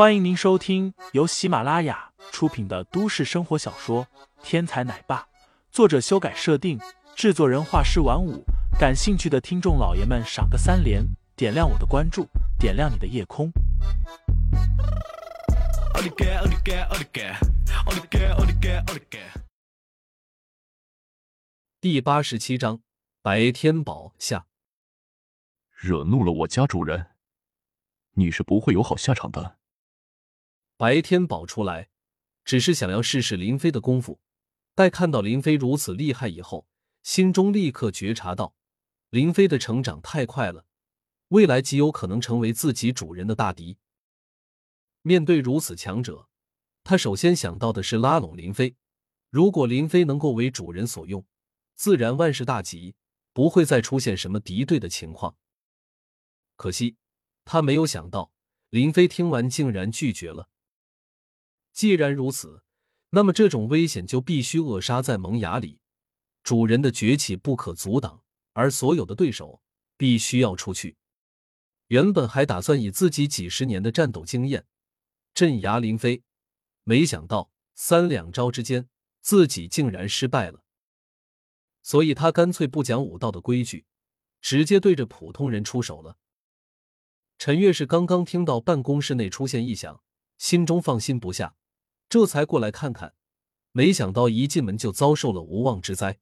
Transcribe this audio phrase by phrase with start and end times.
[0.00, 4.06] 欢迎您收听由喜马拉雅出品的都市生活小说
[4.42, 5.18] 《天才奶爸》，
[5.70, 6.80] 作者修改设定，
[7.14, 8.42] 制作人画师晚舞。
[8.78, 11.04] 感兴趣的听众老爷们，赏个三连，
[11.36, 12.26] 点亮我的关注，
[12.58, 13.52] 点亮你的夜空。
[21.78, 22.80] 第八十七章，
[23.20, 24.46] 白天宝下。
[25.76, 27.08] 惹怒了我家主人，
[28.14, 29.59] 你是不会有好下场的。
[30.80, 31.90] 白天宝出来，
[32.42, 34.18] 只是想要试试林飞的功夫。
[34.74, 36.66] 待看到林飞如此厉害以后，
[37.02, 38.54] 心中立刻觉察到，
[39.10, 40.64] 林飞的成长太快了，
[41.28, 43.76] 未来极有可能成为自己主人的大敌。
[45.02, 46.30] 面对如此强者，
[46.82, 48.74] 他首先想到的是拉拢林飞。
[49.28, 51.26] 如果林飞能够为主人所用，
[51.74, 52.94] 自然万事大吉，
[53.34, 55.36] 不会再出现什么敌对的情况。
[56.56, 56.96] 可惜，
[57.44, 58.32] 他没有想到，
[58.70, 60.48] 林飞听完竟然拒绝了。
[61.80, 62.62] 既然如此，
[63.08, 65.80] 那么这种危险就必须扼杀在萌芽里。
[66.42, 69.62] 主人的崛起不可阻挡，而所有的对手
[69.96, 70.98] 必须要出去。
[71.86, 74.66] 原本还打算以自己几十年的战斗经验
[75.32, 76.22] 镇压林飞，
[76.84, 78.90] 没想到三两招之间，
[79.22, 80.62] 自己竟然失败了。
[81.80, 83.86] 所以他干脆不讲武道的规矩，
[84.42, 86.18] 直接对着普通人出手了。
[87.38, 90.02] 陈月是刚刚听到办公室内出现异响，
[90.36, 91.56] 心中放心不下，
[92.10, 93.14] 这才过来看看。
[93.72, 96.18] 没想到一进门就遭受了无妄之灾。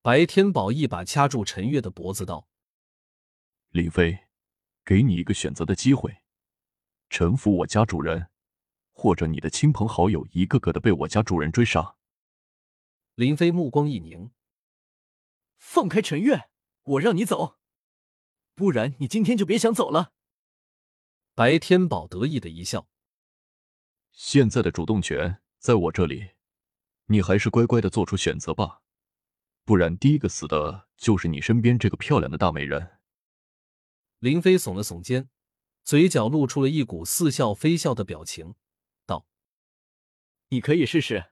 [0.00, 2.48] 白天宝一把掐住陈月的脖子，道
[3.70, 4.28] ：“林飞，
[4.84, 6.22] 给你一个选择的机会，
[7.08, 8.30] 臣服我家主人，
[8.92, 11.96] 或者你的亲朋好友一个个的被我家主人追杀。”
[13.16, 14.30] 林飞目光一凝
[15.58, 16.48] ：“放开陈月，
[16.84, 17.58] 我让你走。”
[18.54, 20.12] 不然你今天就别想走了。
[21.34, 22.88] 白天宝得意的一笑
[24.12, 26.30] ：“现在的主动权在我这里，
[27.06, 28.82] 你还是乖乖的做出选择吧，
[29.64, 32.98] 不然第一个死的就是你身边这个漂亮的大美人。”
[34.20, 35.30] 林飞耸了耸肩，
[35.82, 38.54] 嘴角露出了一股似笑非笑的表情，
[39.06, 39.26] 道
[40.50, 41.30] ：“你可以试试。”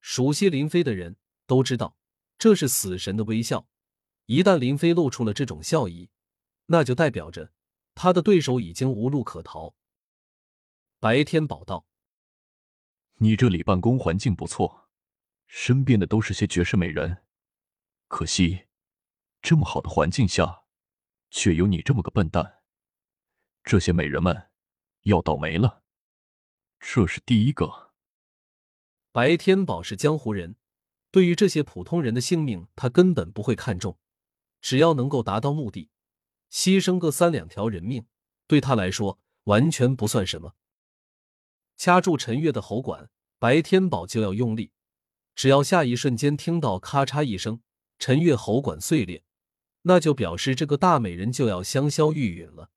[0.00, 1.16] 熟悉林飞的人
[1.46, 1.98] 都知道，
[2.38, 3.68] 这是死神的微笑。
[4.26, 6.10] 一旦林飞露出了这种笑意，
[6.66, 7.52] 那就代表着
[7.94, 9.74] 他的对手已经无路可逃。
[10.98, 11.86] 白天宝道
[13.20, 14.88] ：“你这里办公环境不错，
[15.46, 17.22] 身边的都是些绝世美人，
[18.08, 18.66] 可惜
[19.42, 20.64] 这么好的环境下，
[21.28, 22.62] 却有你这么个笨蛋。
[23.62, 24.50] 这些美人们
[25.02, 25.82] 要倒霉了。
[26.80, 27.92] 这是第一个。”
[29.12, 30.56] 白天宝是江湖人，
[31.10, 33.98] 对于这些普通人的性命，他根本不会看重。
[34.62, 35.90] 只要能够达到目的，
[36.50, 38.06] 牺牲个三两条人命，
[38.46, 40.54] 对他来说完全不算什么。
[41.76, 44.72] 掐住陈月的喉管，白天宝就要用力。
[45.34, 47.60] 只要下一瞬间听到咔嚓一声，
[47.98, 49.22] 陈月喉管碎裂，
[49.82, 52.70] 那就表示这个大美人就要香消玉殒了。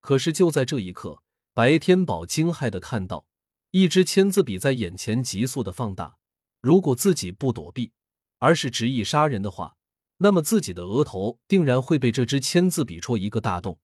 [0.00, 1.22] 可是就在这一刻，
[1.54, 3.26] 白天宝惊骇的看到
[3.70, 6.16] 一支签字笔在眼前急速的放大。
[6.60, 7.92] 如果自己不躲避，
[8.38, 9.76] 而是执意杀人的话，
[10.18, 13.78] 那么自己的额头定然会被这支签字笔戳一个大洞。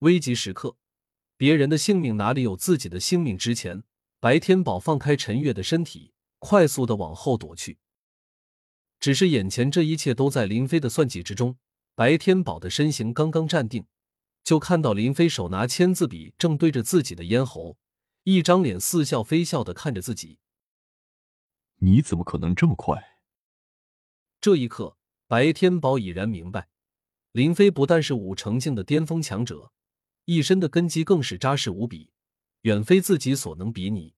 [0.00, 0.76] 危急时刻，
[1.36, 3.82] 别人的性命哪里有自己的性命值钱？
[4.20, 7.78] 白天宝放开陈月的身体，快速的往后躲去。
[9.00, 11.58] 只是眼前这一切都在林飞的算计之中。
[11.94, 13.86] 白天宝的身形刚刚站定，
[14.42, 17.76] 就看到林飞手拿签字笔，正对着自己的咽喉，
[18.22, 20.38] 一张脸似笑非笑的看着自己。
[21.76, 23.18] 你怎么可能这么快？
[24.40, 24.96] 这一刻。
[25.26, 26.68] 白天宝已然明白，
[27.32, 29.72] 林飞不但是武成境的巅峰强者，
[30.24, 32.10] 一身的根基更是扎实无比，
[32.62, 34.14] 远非自己所能比拟。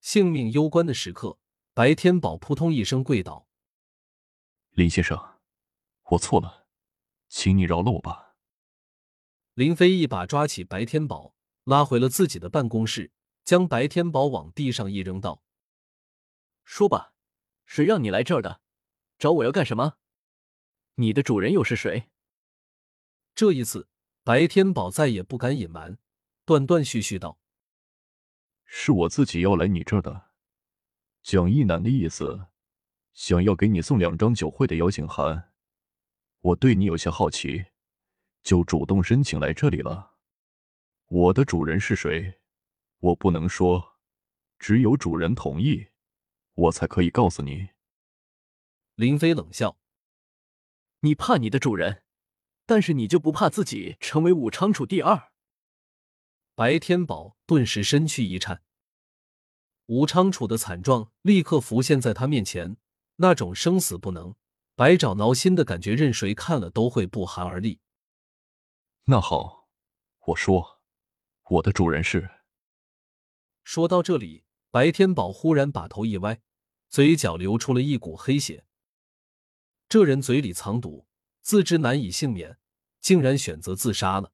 [0.00, 1.38] 性命攸关的时刻，
[1.72, 3.48] 白天宝扑通一声跪倒
[4.72, 5.38] ：“林先生，
[6.10, 6.66] 我错了，
[7.28, 8.36] 请你饶了我吧。”
[9.54, 11.34] 林飞一把抓起白天宝，
[11.64, 13.12] 拉回了自己的办公室，
[13.44, 15.42] 将白天宝往地上一扔，道
[16.64, 17.14] ：“说吧，
[17.64, 18.60] 谁让你来这儿的？”
[19.16, 19.94] 找我要干什么？
[20.96, 22.10] 你的主人又是谁？
[23.34, 23.88] 这一次，
[24.24, 25.98] 白天宝再也不敢隐瞒，
[26.46, 27.38] 断断续续道
[28.64, 30.30] ：“是我自己要来你这儿的，
[31.22, 32.46] 蒋一楠的意思，
[33.12, 35.52] 想要给你送两张酒会的邀请函。
[36.40, 37.66] 我对你有些好奇，
[38.42, 40.14] 就主动申请来这里了。
[41.08, 42.40] 我的主人是谁？
[43.00, 43.98] 我不能说，
[44.58, 45.88] 只有主人同意，
[46.54, 47.68] 我才可以告诉你。”
[48.96, 49.78] 林飞冷笑
[51.00, 52.03] ：“你怕你的主人，
[52.66, 55.30] 但是你就不怕自己成为武昌楚第二？
[56.54, 58.62] 白天宝顿时身躯一颤。
[59.86, 62.76] 武昌楚的惨状立刻浮现在他面前，
[63.16, 64.34] 那种生死不能、
[64.74, 67.80] 百爪挠心的感觉，任谁看了都会不寒而栗。
[69.04, 69.68] 那好，
[70.26, 70.80] 我说，
[71.50, 72.30] 我的主人是。
[73.62, 76.40] 说到这里，白天宝忽然把头一歪，
[76.88, 78.64] 嘴角流出了一股黑血。
[79.86, 81.06] 这人嘴里藏毒，
[81.44, 82.58] 自知难以幸免，
[83.00, 84.32] 竟然选择自杀了。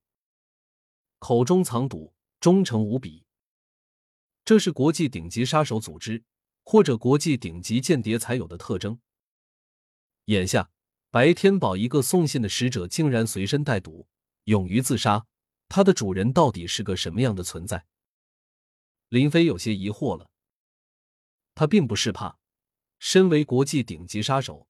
[1.19, 3.27] 口中藏毒，忠诚无比。
[4.45, 6.23] 这是国际顶级杀手组织
[6.63, 9.01] 或者国际顶级间谍才有的特征。
[10.27, 10.71] 眼下，
[11.11, 14.07] 白天宝一个送信的使者竟然随身带毒，
[14.45, 15.27] 勇于自杀，
[15.69, 17.87] 他的主人到底是个什么样的存在？
[19.09, 20.31] 林飞有些疑惑了。
[21.57, 22.39] 他并不是怕，
[23.01, 24.69] 身为国际顶级杀手，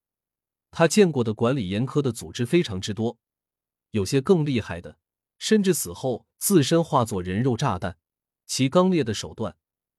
[0.70, 3.18] 他见过的管理严苛的组织非常之多，
[3.90, 4.98] 有些更厉害的，
[5.38, 7.96] 甚至死后自身化作人肉炸弹，
[8.46, 9.56] 其刚烈的手段。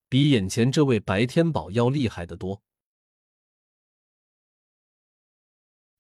[0.08, 2.62] 比眼前这位白天宝要厉害得多。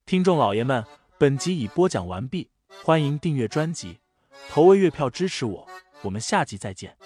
[0.06, 0.85] 听众老爷们，
[1.17, 2.50] 本集已播讲完毕，
[2.83, 4.01] 欢迎订阅专辑，
[4.50, 5.65] 投喂月票支持我，
[6.01, 6.97] 我们下集再见。